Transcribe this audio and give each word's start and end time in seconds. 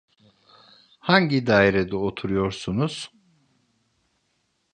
Hangi 0.99 1.47
dairede 1.47 1.95
oturuyorsunuz! 1.95 3.11